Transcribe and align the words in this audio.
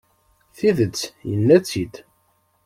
Tidet, 0.57 0.99
yenna-tt-id. 1.29 1.93